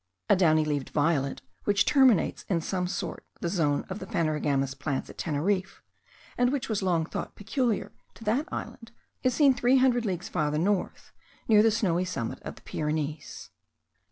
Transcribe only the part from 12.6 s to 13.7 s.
Pyrenees.